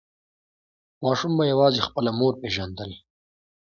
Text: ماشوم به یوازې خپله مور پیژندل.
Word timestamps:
ماشوم 1.03 1.33
به 1.37 1.43
یوازې 1.51 1.81
خپله 1.87 2.11
مور 2.19 2.33
پیژندل. 2.41 2.91